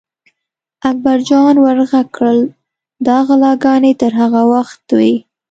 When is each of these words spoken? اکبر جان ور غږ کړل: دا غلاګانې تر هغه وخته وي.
اکبر 0.89 1.17
جان 1.29 1.55
ور 1.63 1.77
غږ 1.89 2.07
کړل: 2.15 2.39
دا 3.07 3.17
غلاګانې 3.27 3.93
تر 4.01 4.11
هغه 4.21 4.41
وخته 4.53 4.91
وي. 4.99 5.13